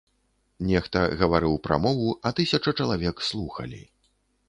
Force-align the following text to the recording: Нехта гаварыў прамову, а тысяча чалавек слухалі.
Нехта 0.69 1.03
гаварыў 1.19 1.61
прамову, 1.69 2.09
а 2.25 2.35
тысяча 2.43 2.77
чалавек 2.79 3.27
слухалі. 3.33 3.89